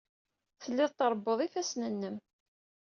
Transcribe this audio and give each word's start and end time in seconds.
Telliḍ 0.61 0.91
trebbuḍ 0.93 1.39
ifassen-nnem. 1.45 2.15